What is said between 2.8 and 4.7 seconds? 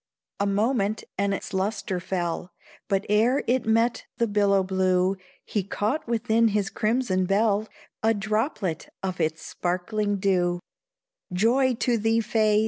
But ere it met the billow